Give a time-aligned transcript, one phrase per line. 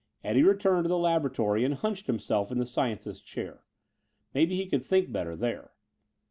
[0.23, 3.63] Eddie returned to the laboratory and hunched himself in the scientist's chair.
[4.33, 5.73] Maybe he could think better here.